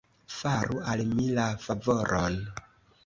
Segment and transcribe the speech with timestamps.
[0.35, 2.41] Faru al mi la favoron.